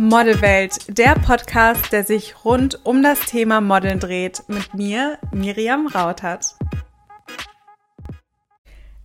Modelwelt, 0.00 0.96
der 0.96 1.16
Podcast, 1.16 1.90
der 1.90 2.04
sich 2.04 2.44
rund 2.44 2.86
um 2.86 3.02
das 3.02 3.18
Thema 3.18 3.60
Modeln 3.60 3.98
dreht, 3.98 4.44
mit 4.46 4.72
mir, 4.72 5.18
Miriam 5.32 5.88
Rautert. 5.88 6.54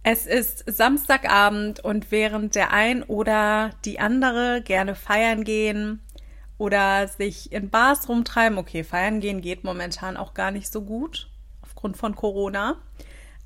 Es 0.04 0.27
ist 0.27 0.64
Samstagabend 0.68 1.79
und 1.79 2.11
während 2.11 2.54
der 2.54 2.73
ein 2.73 3.02
oder 3.02 3.71
die 3.86 4.00
andere 4.00 4.61
gerne 4.61 4.93
feiern 4.93 5.43
gehen 5.43 6.00
oder 6.59 7.07
sich 7.07 7.52
in 7.52 7.71
Bars 7.71 8.07
rumtreiben, 8.07 8.60
okay, 8.60 8.84
feiern 8.84 9.20
gehen 9.20 9.41
geht 9.41 9.64
momentan 9.64 10.16
auch 10.16 10.36
gar 10.36 10.52
nicht 10.52 10.71
so 10.71 10.84
gut 10.84 11.28
aufgrund 11.64 11.98
von 11.98 12.14
Corona, 12.14 12.78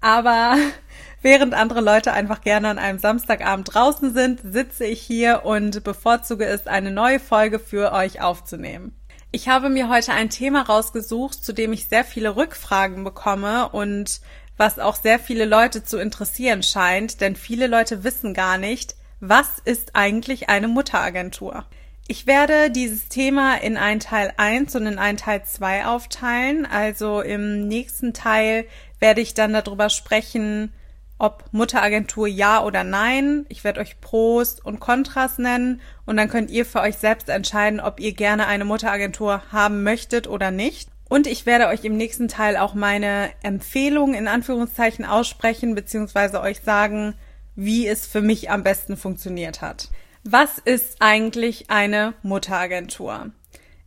aber 0.02 0.58
während 1.22 1.54
andere 1.54 1.82
Leute 1.82 2.14
einfach 2.14 2.42
gerne 2.42 2.70
an 2.70 2.80
einem 2.80 3.00
Samstagabend 3.00 3.74
draußen 3.74 4.14
sind, 4.14 4.42
sitze 4.44 4.86
ich 4.86 5.02
hier 5.02 5.46
und 5.46 5.84
bevorzuge 5.84 6.46
es, 6.46 6.68
eine 6.68 6.92
neue 6.92 7.20
Folge 7.20 7.60
für 7.60 7.92
euch 7.92 8.22
aufzunehmen. 8.22 8.96
Ich 9.32 9.50
habe 9.50 9.70
mir 9.70 9.90
heute 9.90 10.14
ein 10.14 10.30
Thema 10.30 10.62
rausgesucht, 10.62 11.44
zu 11.44 11.54
dem 11.54 11.74
ich 11.74 11.90
sehr 11.90 12.06
viele 12.06 12.36
Rückfragen 12.36 13.04
bekomme 13.04 13.70
und 13.70 14.22
was 14.56 14.80
auch 14.80 14.96
sehr 14.96 15.20
viele 15.20 15.46
Leute 15.46 15.84
zu 15.84 15.98
interessieren 15.98 16.64
scheint, 16.64 17.22
denn 17.22 17.36
viele 17.36 17.68
Leute 17.68 18.04
wissen 18.04 18.34
gar 18.34 18.58
nicht, 18.58 18.96
was 19.20 19.60
ist 19.64 19.96
eigentlich 19.96 20.50
eine 20.50 20.68
Mutteragentur? 20.68 21.66
Ich 22.10 22.26
werde 22.26 22.72
dieses 22.72 23.10
Thema 23.10 23.56
in 23.56 23.76
einen 23.76 24.00
Teil 24.00 24.34
1 24.38 24.74
und 24.78 24.86
in 24.86 24.98
einen 24.98 25.18
Teil 25.18 25.44
2 25.44 25.88
aufteilen. 25.88 26.66
Also 26.66 27.20
im 27.20 27.68
nächsten 27.68 28.14
Teil 28.14 28.66
werde 29.00 29.22
ich 29.22 29.34
dann 29.34 29.54
darüber 29.54 29.90
sprechen, 29.90 30.74
ob 31.20 31.46
Mutteragentur 31.52 32.28
ja 32.28 32.64
oder 32.64 32.84
nein. 32.84 33.46
Ich 33.50 33.64
werde 33.64 33.80
euch 33.80 34.00
Pros 34.02 34.60
und 34.60 34.80
Kontras 34.80 35.38
nennen 35.38 35.82
und 36.06 36.18
dann 36.18 36.30
könnt 36.30 36.52
ihr 36.52 36.66
für 36.66 36.82
euch 36.82 36.98
selbst 36.98 37.30
entscheiden, 37.30 37.80
ob 37.80 38.00
ihr 38.00 38.14
gerne 38.14 38.48
eine 38.48 38.66
Mutteragentur 38.66 39.42
haben 39.52 39.84
möchtet 39.84 40.28
oder 40.28 40.52
nicht. 40.52 40.90
Und 41.10 41.26
ich 41.26 41.46
werde 41.46 41.68
euch 41.68 41.86
im 41.86 41.96
nächsten 41.96 42.28
Teil 42.28 42.58
auch 42.58 42.74
meine 42.74 43.30
Empfehlungen 43.42 44.14
in 44.14 44.28
Anführungszeichen 44.28 45.06
aussprechen, 45.06 45.74
beziehungsweise 45.74 46.42
euch 46.42 46.62
sagen, 46.62 47.16
wie 47.56 47.88
es 47.88 48.06
für 48.06 48.22
mich 48.22 48.52
am 48.52 48.64
besten 48.64 48.98
funktioniert 48.98 49.62
hat. 49.62 49.90
Was 50.24 50.58
ist 50.58 50.98
eigentlich 51.00 51.70
eine 51.70 52.14
Mutteragentur? 52.22 53.32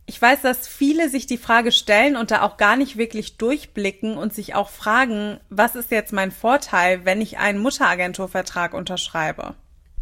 Ich 0.05 0.21
weiß, 0.21 0.41
dass 0.41 0.67
viele 0.67 1.09
sich 1.09 1.27
die 1.27 1.37
Frage 1.37 1.71
stellen 1.71 2.15
und 2.15 2.31
da 2.31 2.41
auch 2.41 2.57
gar 2.57 2.75
nicht 2.75 2.97
wirklich 2.97 3.37
durchblicken 3.37 4.17
und 4.17 4.33
sich 4.33 4.55
auch 4.55 4.69
fragen, 4.69 5.39
was 5.49 5.75
ist 5.75 5.91
jetzt 5.91 6.11
mein 6.11 6.31
Vorteil, 6.31 7.05
wenn 7.05 7.21
ich 7.21 7.37
einen 7.37 7.59
Mutteragenturvertrag 7.59 8.73
unterschreibe? 8.73 9.55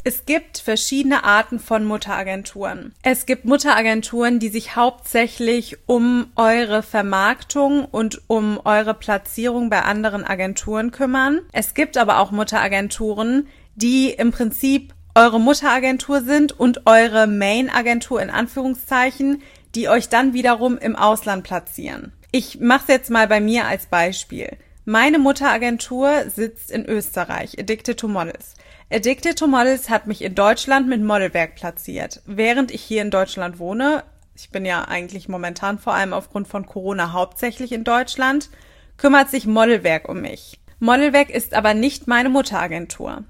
Es 0.05 0.25
gibt 0.25 0.59
verschiedene 0.59 1.25
Arten 1.25 1.59
von 1.59 1.83
Mutteragenturen. 1.83 2.93
Es 3.03 3.25
gibt 3.25 3.43
Mutteragenturen, 3.43 4.39
die 4.39 4.47
sich 4.47 4.77
hauptsächlich 4.77 5.77
um 5.87 6.31
eure 6.37 6.83
Vermarktung 6.83 7.83
und 7.83 8.21
um 8.27 8.61
eure 8.63 8.93
Platzierung 8.93 9.69
bei 9.69 9.81
anderen 9.81 10.23
Agenturen 10.23 10.91
kümmern. 10.91 11.41
Es 11.51 11.73
gibt 11.73 11.97
aber 11.97 12.19
auch 12.19 12.31
Mutteragenturen, 12.31 13.47
die 13.75 14.11
im 14.11 14.31
Prinzip 14.31 14.93
eure 15.15 15.39
Mutteragentur 15.39 16.21
sind 16.21 16.57
und 16.57 16.87
eure 16.87 17.27
Main-Agentur 17.27 18.21
in 18.21 18.29
Anführungszeichen, 18.29 19.41
die 19.75 19.89
euch 19.89 20.09
dann 20.09 20.33
wiederum 20.33 20.77
im 20.77 20.95
Ausland 20.95 21.43
platzieren. 21.43 22.13
Ich 22.31 22.59
mache 22.59 22.83
es 22.83 22.87
jetzt 22.87 23.09
mal 23.09 23.27
bei 23.27 23.41
mir 23.41 23.65
als 23.65 23.87
Beispiel. 23.87 24.57
Meine 24.85 25.19
Mutteragentur 25.19 26.29
sitzt 26.29 26.71
in 26.71 26.85
Österreich, 26.85 27.59
Addicted 27.59 27.99
to 27.99 28.07
Models. 28.07 28.55
Addicted 28.91 29.37
to 29.37 29.47
Models 29.47 29.89
hat 29.89 30.07
mich 30.07 30.23
in 30.23 30.35
Deutschland 30.35 30.87
mit 30.87 31.03
Modelwerk 31.03 31.55
platziert. 31.55 32.21
Während 32.25 32.71
ich 32.71 32.81
hier 32.81 33.01
in 33.01 33.11
Deutschland 33.11 33.59
wohne, 33.59 34.03
ich 34.35 34.49
bin 34.49 34.65
ja 34.65 34.85
eigentlich 34.85 35.29
momentan 35.29 35.79
vor 35.79 35.93
allem 35.93 36.13
aufgrund 36.13 36.47
von 36.47 36.65
Corona 36.65 37.13
hauptsächlich 37.13 37.71
in 37.71 37.83
Deutschland, 37.83 38.49
kümmert 38.97 39.29
sich 39.29 39.45
Modelwerk 39.45 40.09
um 40.09 40.21
mich. 40.21 40.59
Modelwerk 40.79 41.29
ist 41.29 41.53
aber 41.53 41.73
nicht 41.73 42.07
meine 42.07 42.29
Mutteragentur. 42.29 43.25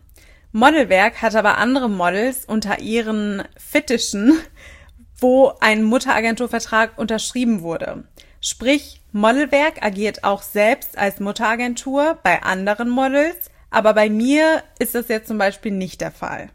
Modelwerk 0.52 1.22
hat 1.22 1.36
aber 1.36 1.58
andere 1.58 1.90
Models 1.90 2.46
unter 2.46 2.80
ihren 2.80 3.44
Fittichen, 3.58 4.38
wo 5.22 5.54
ein 5.60 5.84
Mutteragenturvertrag 5.84 6.98
unterschrieben 6.98 7.62
wurde. 7.62 8.04
Sprich, 8.42 9.02
Modelwerk 9.12 9.84
agiert 9.84 10.24
auch 10.24 10.42
selbst 10.42 10.98
als 10.98 11.20
Mutteragentur 11.20 12.18
bei 12.24 12.42
anderen 12.42 12.90
Models, 12.90 13.50
aber 13.70 13.94
bei 13.94 14.10
mir 14.10 14.64
ist 14.80 14.96
das 14.96 15.08
jetzt 15.08 15.28
zum 15.28 15.38
Beispiel 15.38 15.72
nicht 15.72 16.02
der 16.02 16.12
Fall. 16.12 16.50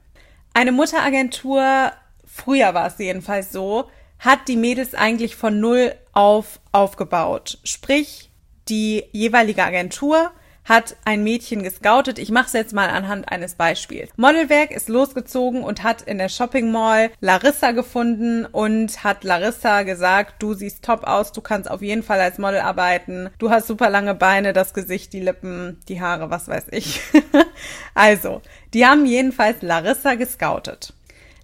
Eine 0.54 0.72
Mutteragentur, 0.72 1.92
früher 2.24 2.74
war 2.74 2.86
es 2.86 2.98
jedenfalls 2.98 3.52
so, 3.52 3.88
hat 4.18 4.48
die 4.48 4.56
Mädels 4.56 4.94
eigentlich 4.94 5.36
von 5.36 5.60
null 5.60 5.94
auf 6.12 6.60
aufgebaut. 6.72 7.58
Sprich, 7.64 8.30
die 8.68 9.04
jeweilige 9.12 9.62
Agentur 9.62 10.30
hat 10.64 10.96
ein 11.04 11.22
Mädchen 11.24 11.62
gescoutet. 11.62 12.18
Ich 12.18 12.30
mache 12.30 12.46
es 12.46 12.52
jetzt 12.52 12.72
mal 12.72 12.88
anhand 12.88 13.30
eines 13.30 13.54
Beispiels. 13.54 14.10
Modelwerk 14.16 14.70
ist 14.70 14.88
losgezogen 14.88 15.62
und 15.62 15.82
hat 15.82 16.02
in 16.02 16.18
der 16.18 16.28
Shopping 16.28 16.72
Mall 16.72 17.10
Larissa 17.20 17.72
gefunden 17.72 18.46
und 18.46 19.04
hat 19.04 19.24
Larissa 19.24 19.82
gesagt, 19.82 20.42
du 20.42 20.54
siehst 20.54 20.84
top 20.84 21.04
aus, 21.04 21.32
du 21.32 21.40
kannst 21.40 21.70
auf 21.70 21.82
jeden 21.82 22.02
Fall 22.02 22.20
als 22.20 22.38
Model 22.38 22.60
arbeiten, 22.60 23.30
du 23.38 23.50
hast 23.50 23.66
super 23.66 23.90
lange 23.90 24.14
Beine, 24.14 24.52
das 24.52 24.74
Gesicht, 24.74 25.12
die 25.12 25.20
Lippen, 25.20 25.78
die 25.88 26.00
Haare, 26.00 26.30
was 26.30 26.48
weiß 26.48 26.66
ich. 26.70 27.00
also, 27.94 28.40
die 28.72 28.86
haben 28.86 29.06
jedenfalls 29.06 29.62
Larissa 29.62 30.14
gescoutet. 30.14 30.94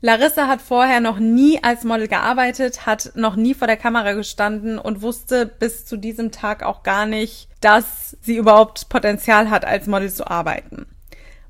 Larissa 0.02 0.48
hat 0.48 0.62
vorher 0.62 1.00
noch 1.00 1.18
nie 1.18 1.62
als 1.62 1.84
Model 1.84 2.08
gearbeitet, 2.08 2.86
hat 2.86 3.12
noch 3.16 3.36
nie 3.36 3.52
vor 3.52 3.66
der 3.66 3.76
Kamera 3.76 4.14
gestanden 4.14 4.78
und 4.78 5.02
wusste 5.02 5.44
bis 5.44 5.84
zu 5.84 5.98
diesem 5.98 6.32
Tag 6.32 6.62
auch 6.62 6.82
gar 6.82 7.04
nicht, 7.04 7.48
dass 7.60 8.16
sie 8.22 8.36
überhaupt 8.36 8.88
Potenzial 8.88 9.50
hat, 9.50 9.66
als 9.66 9.86
Model 9.86 10.10
zu 10.10 10.26
arbeiten. 10.26 10.86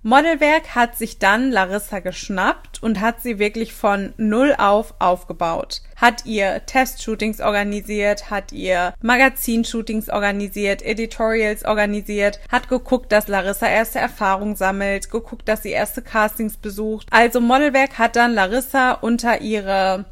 Modelwerk 0.02 0.74
hat 0.74 0.96
sich 0.96 1.18
dann 1.18 1.50
Larissa 1.50 1.98
geschnappt 1.98 2.82
und 2.82 3.02
hat 3.02 3.20
sie 3.20 3.38
wirklich 3.38 3.74
von 3.74 4.14
null 4.16 4.54
auf 4.56 4.94
aufgebaut. 4.98 5.82
Hat 5.96 6.24
ihr 6.24 6.64
Testshootings 6.64 7.42
organisiert, 7.42 8.30
hat 8.30 8.50
ihr 8.50 8.94
Magazinshootings 9.02 10.08
organisiert, 10.08 10.80
Editorials 10.80 11.66
organisiert, 11.66 12.40
hat 12.50 12.70
geguckt, 12.70 13.12
dass 13.12 13.28
Larissa 13.28 13.66
erste 13.66 13.98
Erfahrung 13.98 14.56
sammelt, 14.56 15.10
geguckt, 15.10 15.46
dass 15.46 15.64
sie 15.64 15.70
erste 15.72 16.00
Castings 16.00 16.56
besucht. 16.56 17.06
Also 17.10 17.42
Modelwerk 17.42 17.98
hat 17.98 18.16
dann 18.16 18.32
Larissa 18.32 18.92
unter 18.92 19.42
ihre 19.42 20.06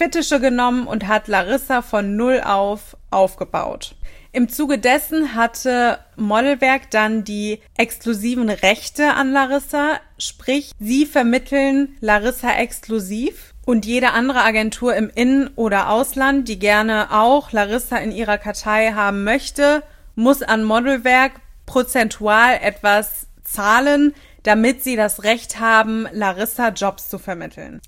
Fittische 0.00 0.40
genommen 0.40 0.86
und 0.86 1.08
hat 1.08 1.28
Larissa 1.28 1.82
von 1.82 2.16
null 2.16 2.40
auf 2.42 2.96
aufgebaut. 3.10 3.96
Im 4.32 4.48
Zuge 4.48 4.78
dessen 4.78 5.34
hatte 5.34 5.98
Modelwerk 6.16 6.90
dann 6.90 7.22
die 7.22 7.60
exklusiven 7.76 8.48
Rechte 8.48 9.12
an 9.12 9.30
Larissa, 9.30 10.00
sprich, 10.16 10.72
sie 10.78 11.04
vermitteln 11.04 11.98
Larissa 12.00 12.50
exklusiv 12.56 13.52
und 13.66 13.84
jede 13.84 14.12
andere 14.12 14.40
Agentur 14.40 14.94
im 14.94 15.10
In- 15.14 15.50
oder 15.54 15.90
Ausland, 15.90 16.48
die 16.48 16.58
gerne 16.58 17.08
auch 17.10 17.52
Larissa 17.52 17.98
in 17.98 18.10
ihrer 18.10 18.38
Kartei 18.38 18.92
haben 18.92 19.22
möchte, 19.22 19.82
muss 20.14 20.40
an 20.40 20.64
Modelwerk 20.64 21.32
prozentual 21.66 22.58
etwas 22.62 23.26
zahlen, 23.44 24.14
damit 24.44 24.82
sie 24.82 24.96
das 24.96 25.24
Recht 25.24 25.60
haben, 25.60 26.06
Larissa 26.12 26.70
Jobs 26.70 27.10
zu 27.10 27.18
vermitteln. 27.18 27.82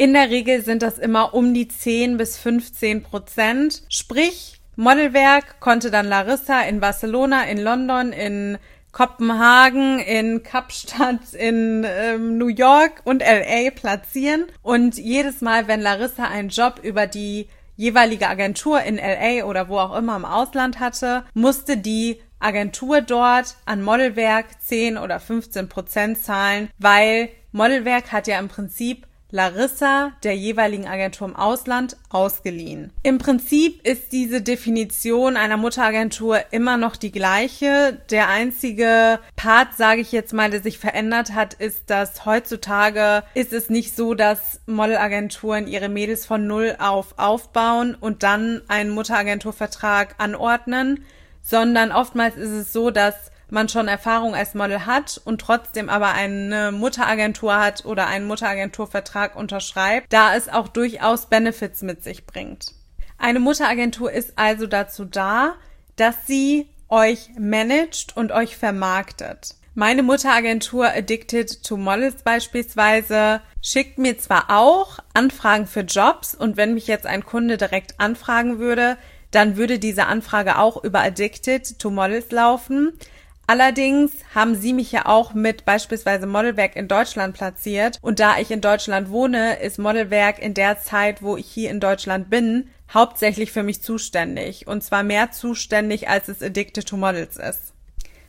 In 0.00 0.12
der 0.12 0.30
Regel 0.30 0.62
sind 0.62 0.82
das 0.82 0.96
immer 0.96 1.34
um 1.34 1.52
die 1.54 1.66
10 1.66 2.18
bis 2.18 2.38
15 2.38 3.02
Prozent. 3.02 3.82
Sprich, 3.88 4.60
Modelwerk 4.76 5.58
konnte 5.58 5.90
dann 5.90 6.06
Larissa 6.06 6.60
in 6.60 6.78
Barcelona, 6.78 7.48
in 7.48 7.58
London, 7.58 8.12
in 8.12 8.58
Kopenhagen, 8.92 9.98
in 9.98 10.44
Kapstadt, 10.44 11.34
in 11.34 11.84
ähm, 11.84 12.38
New 12.38 12.46
York 12.46 13.02
und 13.02 13.22
LA 13.22 13.72
platzieren. 13.74 14.44
Und 14.62 14.98
jedes 14.98 15.40
Mal, 15.40 15.66
wenn 15.66 15.80
Larissa 15.80 16.28
einen 16.28 16.50
Job 16.50 16.78
über 16.84 17.08
die 17.08 17.48
jeweilige 17.74 18.28
Agentur 18.28 18.80
in 18.82 18.98
LA 18.98 19.46
oder 19.46 19.68
wo 19.68 19.78
auch 19.78 19.96
immer 19.96 20.14
im 20.14 20.24
Ausland 20.24 20.78
hatte, 20.78 21.24
musste 21.34 21.76
die 21.76 22.20
Agentur 22.38 23.00
dort 23.00 23.56
an 23.66 23.82
Modelwerk 23.82 24.46
10 24.62 24.96
oder 24.96 25.18
15 25.18 25.68
Prozent 25.68 26.22
zahlen, 26.22 26.70
weil 26.78 27.30
Modelwerk 27.50 28.12
hat 28.12 28.28
ja 28.28 28.38
im 28.38 28.46
Prinzip 28.46 29.08
Larissa 29.30 30.12
der 30.22 30.34
jeweiligen 30.36 30.86
Agentur 30.86 31.28
im 31.28 31.36
Ausland 31.36 31.96
ausgeliehen. 32.08 32.92
Im 33.02 33.18
Prinzip 33.18 33.86
ist 33.86 34.12
diese 34.12 34.40
Definition 34.40 35.36
einer 35.36 35.58
Mutteragentur 35.58 36.40
immer 36.50 36.78
noch 36.78 36.96
die 36.96 37.12
gleiche. 37.12 38.00
Der 38.10 38.28
einzige 38.28 39.20
Part, 39.36 39.76
sage 39.76 40.00
ich 40.00 40.12
jetzt 40.12 40.32
mal, 40.32 40.50
der 40.50 40.62
sich 40.62 40.78
verändert 40.78 41.34
hat, 41.34 41.54
ist, 41.54 41.90
dass 41.90 42.24
heutzutage 42.24 43.22
ist 43.34 43.52
es 43.52 43.68
nicht 43.68 43.94
so, 43.94 44.14
dass 44.14 44.60
Modelagenturen 44.66 45.66
ihre 45.66 45.90
Mädels 45.90 46.24
von 46.24 46.46
null 46.46 46.76
auf 46.78 47.18
aufbauen 47.18 47.96
und 48.00 48.22
dann 48.22 48.62
einen 48.68 48.90
Mutteragenturvertrag 48.90 50.14
anordnen, 50.18 51.04
sondern 51.42 51.92
oftmals 51.92 52.36
ist 52.36 52.50
es 52.50 52.72
so, 52.72 52.90
dass 52.90 53.30
man 53.52 53.68
schon 53.68 53.88
Erfahrung 53.88 54.34
als 54.34 54.54
Model 54.54 54.86
hat 54.86 55.20
und 55.24 55.40
trotzdem 55.40 55.88
aber 55.88 56.12
eine 56.12 56.72
Mutteragentur 56.72 57.58
hat 57.58 57.84
oder 57.84 58.06
einen 58.06 58.26
Mutteragenturvertrag 58.26 59.36
unterschreibt, 59.36 60.12
da 60.12 60.34
es 60.34 60.48
auch 60.48 60.68
durchaus 60.68 61.26
Benefits 61.26 61.82
mit 61.82 62.04
sich 62.04 62.26
bringt. 62.26 62.74
Eine 63.18 63.40
Mutteragentur 63.40 64.12
ist 64.12 64.34
also 64.36 64.66
dazu 64.66 65.04
da, 65.04 65.54
dass 65.96 66.26
sie 66.26 66.68
euch 66.88 67.30
managt 67.38 68.16
und 68.16 68.32
euch 68.32 68.56
vermarktet. 68.56 69.56
Meine 69.74 70.02
Mutteragentur 70.02 70.88
Addicted 70.88 71.62
to 71.62 71.76
Models 71.76 72.22
beispielsweise 72.22 73.40
schickt 73.62 73.98
mir 73.98 74.18
zwar 74.18 74.46
auch 74.48 74.98
Anfragen 75.14 75.66
für 75.66 75.82
Jobs 75.82 76.34
und 76.34 76.56
wenn 76.56 76.74
mich 76.74 76.86
jetzt 76.86 77.06
ein 77.06 77.24
Kunde 77.24 77.56
direkt 77.58 78.00
anfragen 78.00 78.58
würde, 78.58 78.96
dann 79.30 79.56
würde 79.56 79.78
diese 79.78 80.06
Anfrage 80.06 80.58
auch 80.58 80.82
über 80.82 81.00
Addicted 81.00 81.78
to 81.78 81.90
Models 81.90 82.30
laufen. 82.30 82.92
Allerdings 83.48 84.12
haben 84.34 84.54
sie 84.54 84.74
mich 84.74 84.92
ja 84.92 85.06
auch 85.06 85.32
mit 85.32 85.64
beispielsweise 85.64 86.26
Modelwerk 86.26 86.76
in 86.76 86.86
Deutschland 86.86 87.34
platziert 87.34 87.96
und 88.02 88.20
da 88.20 88.38
ich 88.38 88.50
in 88.50 88.60
Deutschland 88.60 89.08
wohne, 89.08 89.58
ist 89.60 89.78
Modelwerk 89.78 90.38
in 90.38 90.52
der 90.52 90.78
Zeit, 90.80 91.22
wo 91.22 91.38
ich 91.38 91.46
hier 91.46 91.70
in 91.70 91.80
Deutschland 91.80 92.28
bin, 92.28 92.68
hauptsächlich 92.92 93.50
für 93.50 93.62
mich 93.62 93.80
zuständig 93.80 94.66
und 94.66 94.84
zwar 94.84 95.02
mehr 95.02 95.30
zuständig, 95.30 96.10
als 96.10 96.28
es 96.28 96.42
Addicted 96.42 96.86
to 96.86 96.98
Models 96.98 97.38
ist. 97.38 97.72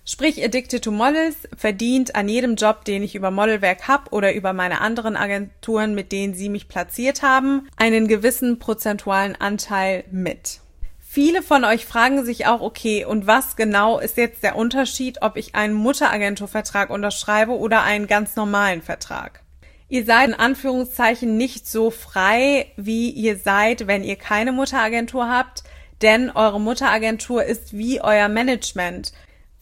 Sprich, 0.06 0.42
Addicted 0.42 0.86
to 0.86 0.92
Models 0.92 1.36
verdient 1.54 2.16
an 2.16 2.30
jedem 2.30 2.56
Job, 2.56 2.86
den 2.86 3.04
ich 3.04 3.14
über 3.14 3.30
Modelwerk 3.30 3.90
habe 3.90 4.12
oder 4.12 4.34
über 4.34 4.54
meine 4.54 4.80
anderen 4.80 5.18
Agenturen, 5.18 5.96
mit 5.96 6.14
denen 6.14 6.34
sie 6.34 6.48
mich 6.48 6.70
platziert 6.70 7.24
haben, 7.24 7.68
einen 7.76 8.08
gewissen 8.08 8.58
prozentualen 8.58 9.36
Anteil 9.36 10.06
mit. 10.12 10.62
Viele 11.12 11.42
von 11.42 11.64
euch 11.64 11.88
fragen 11.88 12.24
sich 12.24 12.46
auch, 12.46 12.62
okay, 12.62 13.04
und 13.04 13.26
was 13.26 13.56
genau 13.56 13.98
ist 13.98 14.16
jetzt 14.16 14.44
der 14.44 14.56
Unterschied, 14.56 15.24
ob 15.24 15.38
ich 15.38 15.56
einen 15.56 15.74
Mutteragenturvertrag 15.74 16.92
unterschreibe 16.92 17.58
oder 17.58 17.82
einen 17.82 18.06
ganz 18.06 18.36
normalen 18.36 18.84
Vertrag? 18.84 19.42
Ihr 19.88 20.06
seid 20.06 20.28
in 20.28 20.34
Anführungszeichen 20.36 21.36
nicht 21.36 21.68
so 21.68 21.90
frei, 21.90 22.68
wie 22.78 23.10
ihr 23.10 23.38
seid, 23.40 23.88
wenn 23.88 24.04
ihr 24.04 24.18
keine 24.18 24.52
Mutteragentur 24.52 25.28
habt, 25.28 25.64
denn 26.04 26.30
eure 26.30 26.62
Mutteragentur 26.62 27.44
ist 27.44 27.76
wie 27.76 28.02
euer 28.02 28.30
Management, 28.30 29.12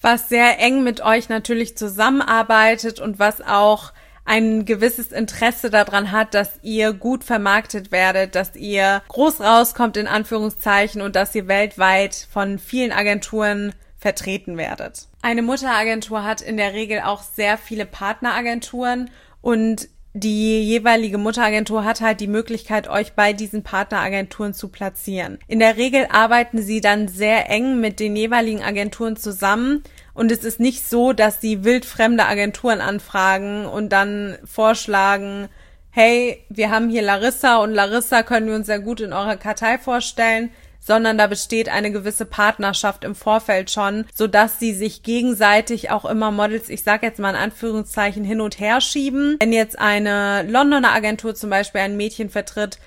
was 0.02 0.28
sehr 0.28 0.60
eng 0.60 0.84
mit 0.84 1.00
euch 1.00 1.30
natürlich 1.30 1.78
zusammenarbeitet 1.78 3.00
und 3.00 3.20
was 3.20 3.40
auch 3.40 3.94
ein 4.28 4.66
gewisses 4.66 5.12
Interesse 5.12 5.70
daran 5.70 6.12
hat, 6.12 6.34
dass 6.34 6.60
ihr 6.62 6.94
gut 6.94 7.24
vermarktet 7.24 7.92
werdet, 7.92 8.36
dass 8.36 8.56
ihr 8.56 9.02
groß 9.08 9.40
rauskommt 9.42 9.98
in 9.98 10.08
Anführungszeichen 10.08 11.02
und 11.02 11.16
dass 11.16 11.34
ihr 11.34 11.48
weltweit 11.48 12.28
von 12.30 12.60
vielen 12.60 12.92
Agenturen 12.92 13.74
vertreten 13.98 14.58
werdet. 14.58 15.08
Eine 15.22 15.42
Mutteragentur 15.42 16.24
hat 16.24 16.42
in 16.42 16.58
der 16.58 16.74
Regel 16.74 17.02
auch 17.02 17.24
sehr 17.24 17.58
viele 17.58 17.86
Partneragenturen 17.86 19.10
und 19.42 19.88
die 20.14 20.64
jeweilige 20.64 21.20
Mutteragentur 21.20 21.86
hat 21.86 22.02
halt 22.02 22.20
die 22.22 22.28
Möglichkeit, 22.28 22.88
euch 22.88 23.14
bei 23.14 23.34
diesen 23.34 23.62
Partneragenturen 23.62 24.54
zu 24.54 24.70
platzieren. 24.70 25.38
In 25.48 25.60
der 25.60 25.78
Regel 25.78 26.08
arbeiten 26.12 26.62
sie 26.62 26.82
dann 26.82 27.08
sehr 27.08 27.50
eng 27.52 27.80
mit 27.80 28.00
den 28.00 28.16
jeweiligen 28.16 28.64
Agenturen 28.64 29.16
zusammen 29.16 29.84
und 30.18 30.32
es 30.32 30.44
ist 30.44 30.60
nicht 30.60 30.88
so, 30.88 31.14
dass 31.14 31.42
sie 31.42 31.64
wildfremde 31.64 32.26
Agenturen 32.26 32.82
anfragen 32.82 33.66
und 33.66 33.90
dann 33.90 34.38
vorschlagen, 34.44 35.48
hey, 35.92 36.44
wir 36.50 36.72
haben 36.72 36.90
hier 36.90 37.04
Larissa 37.04 37.58
und 37.58 37.74
Larissa 37.74 38.24
können 38.24 38.48
wir 38.48 38.56
uns 38.56 38.68
sehr 38.68 38.80
gut 38.80 39.00
in 39.00 39.14
eurer 39.14 39.38
Kartei 39.38 39.78
vorstellen 39.78 40.50
sondern 40.88 41.18
da 41.18 41.28
besteht 41.28 41.68
eine 41.68 41.92
gewisse 41.92 42.26
Partnerschaft 42.26 43.04
im 43.04 43.14
Vorfeld 43.14 43.70
schon, 43.70 44.06
so 44.14 44.26
dass 44.26 44.58
sie 44.58 44.74
sich 44.74 45.04
gegenseitig 45.04 45.92
auch 45.92 46.06
immer 46.06 46.32
Models, 46.32 46.70
ich 46.70 46.84
sage 46.84 47.06
jetzt 47.06 47.20
mal 47.20 47.32
in 47.32 47.36
Anführungszeichen, 47.36 48.24
hin 48.24 48.40
und 48.40 48.60
her 48.60 48.80
schieben. 48.80 49.36
Wenn 49.42 49.52
jetzt 49.52 49.78
eine 49.78 50.44
Londoner 50.44 50.94
Agentur 50.94 51.36
zum 51.36 51.50
Beispiel 51.50 51.82
ein 51.82 51.98
Mädchen 51.98 52.30
vertritt, 52.30 52.80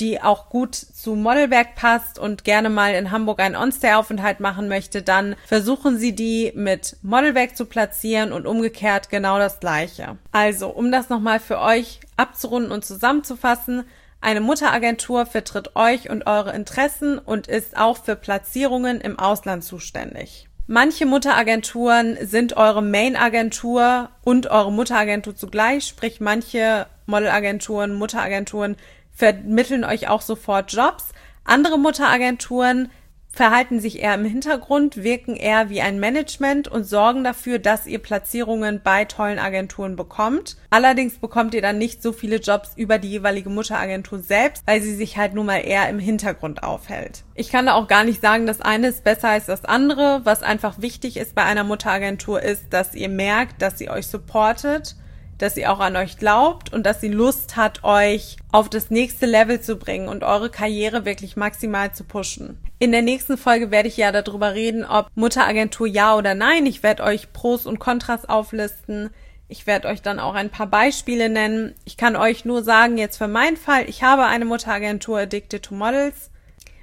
die 0.00 0.20
auch 0.20 0.48
gut 0.48 0.74
zu 0.74 1.14
Modelwerk 1.14 1.74
passt 1.74 2.18
und 2.18 2.44
gerne 2.44 2.68
mal 2.68 2.94
in 2.94 3.10
Hamburg 3.10 3.40
einen 3.40 3.56
On-Stay-Aufenthalt 3.56 4.40
machen 4.40 4.68
möchte, 4.68 5.02
dann 5.02 5.36
versuchen 5.46 5.98
sie 5.98 6.14
die 6.14 6.52
mit 6.54 6.96
Modelwerk 7.02 7.56
zu 7.56 7.66
platzieren 7.66 8.32
und 8.32 8.46
umgekehrt 8.46 9.08
genau 9.08 9.38
das 9.38 9.60
gleiche. 9.60 10.18
Also, 10.32 10.68
um 10.68 10.92
das 10.92 11.08
nochmal 11.08 11.40
für 11.40 11.60
euch 11.60 12.00
abzurunden 12.16 12.72
und 12.72 12.84
zusammenzufassen, 12.84 13.84
eine 14.20 14.40
Mutteragentur 14.40 15.26
vertritt 15.26 15.76
euch 15.76 16.10
und 16.10 16.26
eure 16.26 16.54
Interessen 16.54 17.18
und 17.18 17.46
ist 17.46 17.76
auch 17.76 17.98
für 17.98 18.16
Platzierungen 18.16 19.00
im 19.00 19.18
Ausland 19.18 19.62
zuständig. 19.62 20.48
Manche 20.68 21.06
Mutteragenturen 21.06 22.18
sind 22.22 22.56
eure 22.56 22.82
Main-Agentur 22.82 24.10
und 24.24 24.48
eure 24.48 24.72
Mutteragentur 24.72 25.36
zugleich, 25.36 25.86
sprich 25.86 26.20
manche 26.20 26.86
Modelagenturen, 27.06 27.94
Mutteragenturen 27.94 28.74
vermitteln 29.16 29.84
euch 29.84 30.08
auch 30.08 30.20
sofort 30.20 30.72
Jobs. 30.72 31.06
Andere 31.44 31.78
Mutteragenturen 31.78 32.90
verhalten 33.36 33.80
sich 33.80 34.00
eher 34.00 34.14
im 34.14 34.24
Hintergrund, 34.24 35.02
wirken 35.02 35.36
eher 35.36 35.68
wie 35.68 35.82
ein 35.82 36.00
Management 36.00 36.68
und 36.68 36.84
sorgen 36.84 37.22
dafür, 37.22 37.58
dass 37.58 37.86
ihr 37.86 37.98
Platzierungen 37.98 38.80
bei 38.82 39.04
tollen 39.04 39.38
Agenturen 39.38 39.94
bekommt. 39.94 40.56
Allerdings 40.70 41.18
bekommt 41.18 41.52
ihr 41.52 41.60
dann 41.60 41.76
nicht 41.76 42.02
so 42.02 42.12
viele 42.12 42.36
Jobs 42.36 42.72
über 42.76 42.98
die 42.98 43.10
jeweilige 43.10 43.50
Mutteragentur 43.50 44.20
selbst, 44.20 44.62
weil 44.66 44.80
sie 44.80 44.94
sich 44.94 45.18
halt 45.18 45.34
nun 45.34 45.46
mal 45.46 45.58
eher 45.58 45.88
im 45.90 45.98
Hintergrund 45.98 46.62
aufhält. 46.62 47.24
Ich 47.34 47.50
kann 47.50 47.66
da 47.66 47.74
auch 47.74 47.88
gar 47.88 48.04
nicht 48.04 48.22
sagen, 48.22 48.46
das 48.46 48.62
eine 48.62 48.88
ist 48.88 49.04
besser 49.04 49.28
als 49.28 49.46
das 49.46 49.66
andere. 49.66 50.22
Was 50.24 50.42
einfach 50.42 50.80
wichtig 50.80 51.18
ist 51.18 51.34
bei 51.34 51.44
einer 51.44 51.64
Mutteragentur 51.64 52.42
ist, 52.42 52.64
dass 52.70 52.94
ihr 52.94 53.10
merkt, 53.10 53.60
dass 53.60 53.78
sie 53.78 53.90
euch 53.90 54.06
supportet 54.06 54.96
dass 55.38 55.54
sie 55.54 55.66
auch 55.66 55.80
an 55.80 55.96
euch 55.96 56.18
glaubt 56.18 56.72
und 56.72 56.84
dass 56.86 57.00
sie 57.00 57.08
Lust 57.08 57.56
hat, 57.56 57.84
euch 57.84 58.36
auf 58.52 58.68
das 58.68 58.90
nächste 58.90 59.26
Level 59.26 59.60
zu 59.60 59.76
bringen 59.76 60.08
und 60.08 60.24
eure 60.24 60.50
Karriere 60.50 61.04
wirklich 61.04 61.36
maximal 61.36 61.92
zu 61.92 62.04
pushen. 62.04 62.58
In 62.78 62.92
der 62.92 63.02
nächsten 63.02 63.38
Folge 63.38 63.70
werde 63.70 63.88
ich 63.88 63.96
ja 63.96 64.12
darüber 64.12 64.54
reden, 64.54 64.84
ob 64.84 65.08
Mutteragentur 65.14 65.86
ja 65.86 66.16
oder 66.16 66.34
nein. 66.34 66.66
Ich 66.66 66.82
werde 66.82 67.04
euch 67.04 67.32
Pros 67.32 67.66
und 67.66 67.78
Kontras 67.78 68.28
auflisten. 68.28 69.10
Ich 69.48 69.66
werde 69.66 69.88
euch 69.88 70.02
dann 70.02 70.18
auch 70.18 70.34
ein 70.34 70.50
paar 70.50 70.66
Beispiele 70.66 71.28
nennen. 71.28 71.74
Ich 71.84 71.96
kann 71.96 72.16
euch 72.16 72.44
nur 72.44 72.64
sagen, 72.64 72.98
jetzt 72.98 73.16
für 73.16 73.28
meinen 73.28 73.56
Fall, 73.56 73.88
ich 73.88 74.02
habe 74.02 74.24
eine 74.24 74.44
Mutteragentur 74.44 75.20
Addicted 75.20 75.62
to 75.62 75.74
Models, 75.74 76.30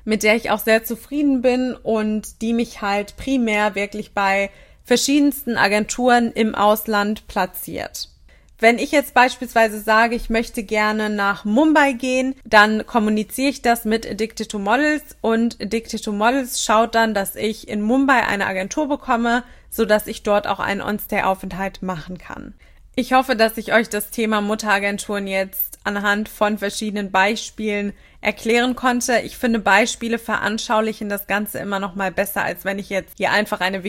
mit 0.06 0.24
der 0.24 0.36
ich 0.36 0.50
auch 0.50 0.60
sehr 0.60 0.84
zufrieden 0.84 1.42
bin 1.42 1.76
und 1.76 2.42
die 2.42 2.54
mich 2.54 2.82
halt 2.82 3.18
primär 3.18 3.76
wirklich 3.76 4.14
bei 4.14 4.50
verschiedensten 4.84 5.58
Agenturen 5.58 6.32
im 6.32 6.56
Ausland 6.56 7.28
platziert. 7.28 8.10
Wenn 8.64 8.78
ich 8.78 8.94
jetzt 8.94 9.14
beispielsweise 9.14 9.82
sage, 9.82 10.16
ich 10.16 10.30
möchte 10.30 10.64
gerne 10.64 11.10
nach 11.10 11.44
Mumbai 11.44 11.92
gehen, 11.92 12.34
dann 12.46 12.86
kommuniziere 12.86 13.50
ich 13.50 13.62
das 13.62 13.84
mit 13.84 14.10
Addicted 14.10 14.48
to 14.48 14.58
Models 14.58 15.18
und 15.20 15.62
Addicted 15.62 16.02
to 16.02 16.14
Models 16.14 16.64
schaut 16.64 16.96
dann, 16.96 17.14
dass 17.14 17.36
ich 17.36 17.68
in 17.68 17.82
Mumbai 17.82 18.26
eine 18.26 18.46
Agentur 18.48 18.88
bekomme, 18.88 19.44
so 19.70 19.84
dass 19.84 20.08
ich 20.08 20.24
dort 20.24 20.48
auch 20.48 20.62
einen 20.62 20.80
On-Stay-Aufenthalt 20.80 21.82
machen 21.82 22.18
kann. 22.18 22.54
Ich 22.96 23.12
hoffe, 23.12 23.36
dass 23.36 23.58
ich 23.58 23.74
euch 23.74 23.90
das 23.90 24.12
Thema 24.12 24.40
Mutteragenturen 24.40 25.28
jetzt 25.28 25.80
anhand 25.84 26.30
von 26.30 26.58
verschiedenen 26.58 27.12
Beispielen 27.12 27.92
erklären 28.22 28.76
konnte. 28.76 29.20
Ich 29.26 29.36
finde, 29.36 29.60
Beispiele 29.60 30.20
veranschaulichen 30.20 31.10
das 31.10 31.28
Ganze 31.28 31.60
immer 31.60 31.80
noch 31.80 31.96
mal 31.96 32.12
besser, 32.12 32.44
als 32.44 32.64
wenn 32.64 32.80
ich 32.80 32.90
jetzt 32.90 33.18
hier 33.18 33.32
einfach 33.32 33.60
eine 33.60 33.84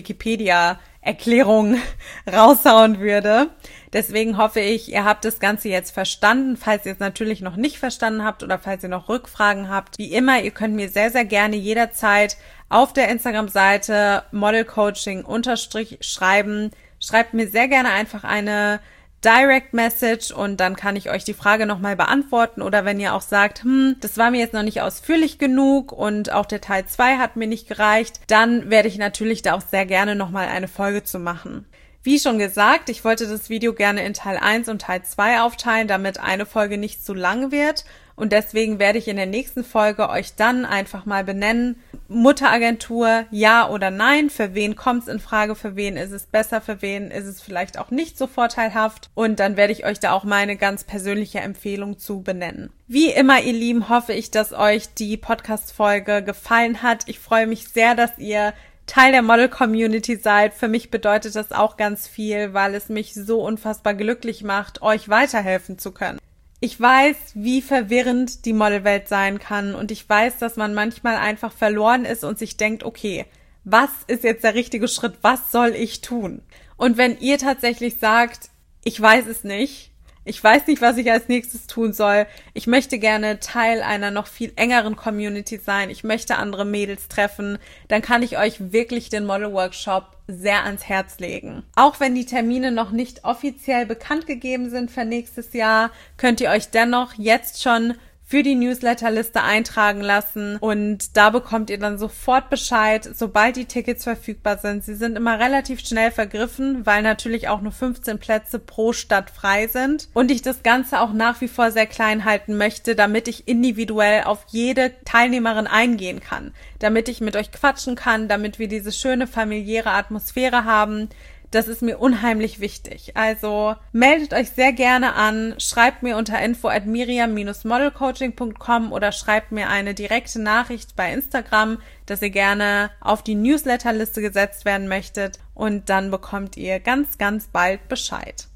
Wikipedia-Erklärung 1.04 1.76
raushauen 2.32 2.98
würde. 3.00 3.50
Deswegen 3.92 4.38
hoffe 4.38 4.60
ich, 4.60 4.90
ihr 4.90 5.04
habt 5.04 5.24
das 5.24 5.38
Ganze 5.38 5.68
jetzt 5.68 5.92
verstanden. 5.92 6.56
Falls 6.56 6.84
ihr 6.84 6.92
es 6.92 6.98
natürlich 6.98 7.40
noch 7.40 7.56
nicht 7.56 7.78
verstanden 7.78 8.24
habt 8.24 8.42
oder 8.42 8.58
falls 8.58 8.82
ihr 8.82 8.88
noch 8.88 9.08
Rückfragen 9.08 9.68
habt, 9.68 9.98
wie 9.98 10.12
immer, 10.12 10.40
ihr 10.40 10.50
könnt 10.50 10.74
mir 10.74 10.88
sehr, 10.88 11.10
sehr 11.10 11.24
gerne 11.24 11.56
jederzeit 11.56 12.36
auf 12.68 12.92
der 12.92 13.08
Instagram-Seite 13.08 14.24
Model 14.32 14.64
Coaching 14.64 15.24
unterstrich 15.24 15.98
schreiben. 16.00 16.70
Schreibt 16.98 17.34
mir 17.34 17.46
sehr 17.48 17.68
gerne 17.68 17.90
einfach 17.90 18.24
eine 18.24 18.80
Direct 19.24 19.72
Message 19.72 20.30
und 20.30 20.58
dann 20.58 20.76
kann 20.76 20.96
ich 20.96 21.10
euch 21.10 21.24
die 21.24 21.32
Frage 21.32 21.64
nochmal 21.64 21.96
beantworten 21.96 22.60
oder 22.60 22.84
wenn 22.84 23.00
ihr 23.00 23.14
auch 23.14 23.22
sagt, 23.22 23.64
hm, 23.64 23.96
das 24.00 24.18
war 24.18 24.30
mir 24.30 24.40
jetzt 24.40 24.52
noch 24.52 24.62
nicht 24.62 24.82
ausführlich 24.82 25.38
genug 25.38 25.92
und 25.92 26.30
auch 26.30 26.46
der 26.46 26.60
Teil 26.60 26.84
2 26.86 27.16
hat 27.16 27.36
mir 27.36 27.46
nicht 27.46 27.66
gereicht, 27.66 28.20
dann 28.26 28.70
werde 28.70 28.88
ich 28.88 28.98
natürlich 28.98 29.42
da 29.42 29.54
auch 29.54 29.62
sehr 29.62 29.86
gerne 29.86 30.14
nochmal 30.14 30.48
eine 30.48 30.68
Folge 30.68 31.04
zu 31.04 31.18
machen. 31.18 31.66
Wie 32.02 32.18
schon 32.18 32.38
gesagt, 32.38 32.90
ich 32.90 33.02
wollte 33.02 33.26
das 33.26 33.48
Video 33.48 33.72
gerne 33.72 34.04
in 34.04 34.12
Teil 34.12 34.36
1 34.36 34.68
und 34.68 34.82
Teil 34.82 35.02
2 35.02 35.40
aufteilen, 35.40 35.88
damit 35.88 36.20
eine 36.20 36.44
Folge 36.44 36.76
nicht 36.76 37.02
zu 37.02 37.14
lang 37.14 37.50
wird. 37.50 37.86
Und 38.16 38.32
deswegen 38.32 38.78
werde 38.78 38.98
ich 38.98 39.08
in 39.08 39.16
der 39.16 39.26
nächsten 39.26 39.64
Folge 39.64 40.08
euch 40.08 40.36
dann 40.36 40.64
einfach 40.64 41.04
mal 41.04 41.24
benennen, 41.24 41.76
Mutteragentur, 42.06 43.24
ja 43.30 43.68
oder 43.68 43.90
nein, 43.90 44.30
für 44.30 44.54
wen 44.54 44.76
kommt 44.76 45.02
es 45.02 45.08
in 45.08 45.20
Frage, 45.20 45.54
für 45.54 45.74
wen 45.74 45.96
ist 45.96 46.12
es 46.12 46.26
besser, 46.26 46.60
für 46.60 46.82
wen 46.82 47.10
ist 47.10 47.26
es 47.26 47.40
vielleicht 47.40 47.78
auch 47.78 47.90
nicht 47.90 48.18
so 48.18 48.26
vorteilhaft. 48.26 49.10
Und 49.14 49.40
dann 49.40 49.56
werde 49.56 49.72
ich 49.72 49.84
euch 49.84 50.00
da 50.00 50.12
auch 50.12 50.24
meine 50.24 50.56
ganz 50.56 50.84
persönliche 50.84 51.40
Empfehlung 51.40 51.98
zu 51.98 52.22
benennen. 52.22 52.70
Wie 52.86 53.10
immer, 53.10 53.40
ihr 53.40 53.52
Lieben, 53.52 53.88
hoffe 53.88 54.12
ich, 54.12 54.30
dass 54.30 54.52
euch 54.52 54.94
die 54.94 55.16
Podcast-Folge 55.16 56.22
gefallen 56.22 56.82
hat. 56.82 57.04
Ich 57.06 57.18
freue 57.18 57.46
mich 57.46 57.68
sehr, 57.68 57.94
dass 57.94 58.16
ihr 58.18 58.52
Teil 58.86 59.12
der 59.12 59.22
Model-Community 59.22 60.16
seid. 60.16 60.52
Für 60.52 60.68
mich 60.68 60.90
bedeutet 60.90 61.34
das 61.34 61.52
auch 61.52 61.76
ganz 61.76 62.06
viel, 62.06 62.52
weil 62.52 62.74
es 62.74 62.90
mich 62.90 63.14
so 63.14 63.40
unfassbar 63.40 63.94
glücklich 63.94 64.44
macht, 64.44 64.82
euch 64.82 65.08
weiterhelfen 65.08 65.78
zu 65.78 65.92
können. 65.92 66.18
Ich 66.64 66.80
weiß, 66.80 67.16
wie 67.34 67.60
verwirrend 67.60 68.46
die 68.46 68.54
Modelwelt 68.54 69.06
sein 69.06 69.38
kann 69.38 69.74
und 69.74 69.90
ich 69.90 70.08
weiß, 70.08 70.38
dass 70.38 70.56
man 70.56 70.72
manchmal 70.72 71.16
einfach 71.16 71.52
verloren 71.52 72.06
ist 72.06 72.24
und 72.24 72.38
sich 72.38 72.56
denkt, 72.56 72.84
okay, 72.84 73.26
was 73.64 73.90
ist 74.06 74.24
jetzt 74.24 74.44
der 74.44 74.54
richtige 74.54 74.88
Schritt? 74.88 75.18
Was 75.20 75.52
soll 75.52 75.74
ich 75.74 76.00
tun? 76.00 76.40
Und 76.78 76.96
wenn 76.96 77.18
ihr 77.18 77.36
tatsächlich 77.36 77.98
sagt, 77.98 78.48
ich 78.82 78.98
weiß 78.98 79.26
es 79.26 79.44
nicht, 79.44 79.92
ich 80.24 80.42
weiß 80.42 80.66
nicht, 80.66 80.80
was 80.80 80.96
ich 80.96 81.10
als 81.10 81.28
nächstes 81.28 81.66
tun 81.66 81.92
soll. 81.92 82.26
Ich 82.54 82.66
möchte 82.66 82.98
gerne 82.98 83.40
Teil 83.40 83.82
einer 83.82 84.10
noch 84.10 84.26
viel 84.26 84.52
engeren 84.56 84.96
Community 84.96 85.58
sein. 85.58 85.90
Ich 85.90 86.04
möchte 86.04 86.36
andere 86.36 86.64
Mädels 86.64 87.08
treffen. 87.08 87.58
Dann 87.88 88.02
kann 88.02 88.22
ich 88.22 88.38
euch 88.38 88.72
wirklich 88.72 89.10
den 89.10 89.26
Model 89.26 89.52
Workshop 89.52 90.16
sehr 90.26 90.64
ans 90.64 90.88
Herz 90.88 91.18
legen. 91.18 91.62
Auch 91.76 92.00
wenn 92.00 92.14
die 92.14 92.24
Termine 92.24 92.72
noch 92.72 92.90
nicht 92.90 93.24
offiziell 93.24 93.84
bekannt 93.84 94.26
gegeben 94.26 94.70
sind 94.70 94.90
für 94.90 95.04
nächstes 95.04 95.52
Jahr, 95.52 95.90
könnt 96.16 96.40
ihr 96.40 96.50
euch 96.50 96.70
dennoch 96.70 97.12
jetzt 97.18 97.62
schon 97.62 97.94
für 98.26 98.42
die 98.42 98.54
Newsletterliste 98.54 99.42
eintragen 99.42 100.00
lassen. 100.00 100.56
Und 100.56 101.16
da 101.16 101.30
bekommt 101.30 101.68
ihr 101.68 101.78
dann 101.78 101.98
sofort 101.98 102.48
Bescheid, 102.48 103.08
sobald 103.14 103.56
die 103.56 103.66
Tickets 103.66 104.04
verfügbar 104.04 104.58
sind. 104.58 104.82
Sie 104.82 104.94
sind 104.94 105.16
immer 105.16 105.38
relativ 105.38 105.80
schnell 105.80 106.10
vergriffen, 106.10 106.86
weil 106.86 107.02
natürlich 107.02 107.48
auch 107.48 107.60
nur 107.60 107.72
15 107.72 108.18
Plätze 108.18 108.58
pro 108.58 108.92
Stadt 108.92 109.30
frei 109.30 109.66
sind. 109.66 110.08
Und 110.14 110.30
ich 110.30 110.40
das 110.40 110.62
Ganze 110.62 111.00
auch 111.00 111.12
nach 111.12 111.40
wie 111.42 111.48
vor 111.48 111.70
sehr 111.70 111.86
klein 111.86 112.24
halten 112.24 112.56
möchte, 112.56 112.96
damit 112.96 113.28
ich 113.28 113.46
individuell 113.46 114.24
auf 114.24 114.46
jede 114.48 114.92
Teilnehmerin 115.04 115.66
eingehen 115.66 116.20
kann, 116.20 116.54
damit 116.78 117.08
ich 117.08 117.20
mit 117.20 117.36
euch 117.36 117.52
quatschen 117.52 117.94
kann, 117.94 118.26
damit 118.28 118.58
wir 118.58 118.68
diese 118.68 118.92
schöne 118.92 119.26
familiäre 119.26 119.90
Atmosphäre 119.90 120.64
haben, 120.64 121.10
das 121.54 121.68
ist 121.68 121.82
mir 121.82 121.98
unheimlich 121.98 122.58
wichtig. 122.58 123.16
Also 123.16 123.76
meldet 123.92 124.34
euch 124.34 124.50
sehr 124.50 124.72
gerne 124.72 125.14
an, 125.14 125.54
schreibt 125.58 126.02
mir 126.02 126.16
unter 126.16 126.40
info 126.40 126.66
at 126.68 126.86
miriam-modelcoaching.com 126.86 128.92
oder 128.92 129.12
schreibt 129.12 129.52
mir 129.52 129.68
eine 129.68 129.94
direkte 129.94 130.42
Nachricht 130.42 130.96
bei 130.96 131.12
Instagram, 131.12 131.78
dass 132.06 132.22
ihr 132.22 132.30
gerne 132.30 132.90
auf 133.00 133.22
die 133.22 133.36
Newsletterliste 133.36 134.20
gesetzt 134.20 134.64
werden 134.64 134.88
möchtet 134.88 135.38
und 135.54 135.88
dann 135.88 136.10
bekommt 136.10 136.56
ihr 136.56 136.80
ganz, 136.80 137.18
ganz 137.18 137.46
bald 137.46 137.88
Bescheid. 137.88 138.48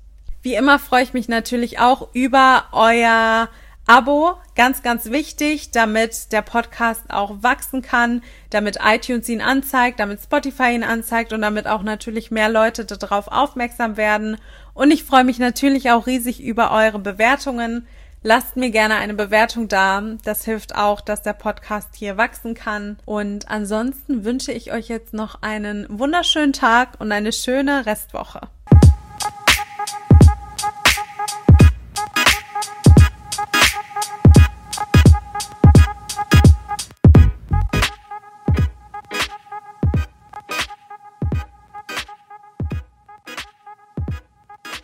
Wie 0.42 0.54
immer 0.54 0.78
freue 0.78 1.02
ich 1.04 1.12
mich 1.12 1.28
natürlich 1.28 1.78
auch 1.78 2.08
über 2.14 2.64
euer 2.72 3.48
Abo, 3.90 4.34
ganz, 4.54 4.82
ganz 4.82 5.06
wichtig, 5.06 5.70
damit 5.70 6.30
der 6.32 6.42
Podcast 6.42 7.04
auch 7.08 7.42
wachsen 7.42 7.80
kann, 7.80 8.22
damit 8.50 8.80
iTunes 8.84 9.30
ihn 9.30 9.40
anzeigt, 9.40 9.98
damit 9.98 10.20
Spotify 10.20 10.74
ihn 10.74 10.84
anzeigt 10.84 11.32
und 11.32 11.40
damit 11.40 11.66
auch 11.66 11.82
natürlich 11.82 12.30
mehr 12.30 12.50
Leute 12.50 12.84
darauf 12.84 13.28
aufmerksam 13.28 13.96
werden. 13.96 14.36
Und 14.74 14.90
ich 14.90 15.04
freue 15.04 15.24
mich 15.24 15.38
natürlich 15.38 15.90
auch 15.90 16.06
riesig 16.06 16.42
über 16.42 16.70
eure 16.70 16.98
Bewertungen. 16.98 17.86
Lasst 18.22 18.58
mir 18.58 18.68
gerne 18.68 18.96
eine 18.96 19.14
Bewertung 19.14 19.68
da. 19.68 20.02
Das 20.22 20.44
hilft 20.44 20.74
auch, 20.74 21.00
dass 21.00 21.22
der 21.22 21.32
Podcast 21.32 21.88
hier 21.96 22.18
wachsen 22.18 22.52
kann. 22.52 22.98
Und 23.06 23.48
ansonsten 23.48 24.22
wünsche 24.22 24.52
ich 24.52 24.70
euch 24.70 24.88
jetzt 24.88 25.14
noch 25.14 25.40
einen 25.40 25.86
wunderschönen 25.88 26.52
Tag 26.52 27.00
und 27.00 27.10
eine 27.10 27.32
schöne 27.32 27.86
Restwoche. 27.86 28.48